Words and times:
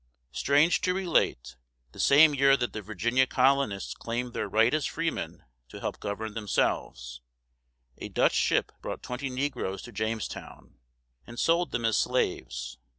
Strange 0.31 0.81
to 0.81 0.95
relate, 0.95 1.57
the 1.91 1.99
same 1.99 2.33
year 2.33 2.57
that 2.57 2.73
the 2.73 2.81
Virginia 2.81 3.27
colonists 3.27 3.93
claimed 3.93 4.33
their 4.33 4.49
right 4.49 4.73
as 4.73 4.87
freemen 4.87 5.43
to 5.69 5.79
help 5.79 5.99
govern 5.99 6.33
themselves, 6.33 7.21
a 7.99 8.09
Dutch 8.09 8.33
ship 8.33 8.71
brought 8.81 9.03
twenty 9.03 9.29
negroes 9.29 9.83
to 9.83 9.91
Jamestown, 9.91 10.79
and 11.27 11.37
sold 11.37 11.69
them 11.69 11.85
as 11.85 11.97
slaves. 11.97 12.79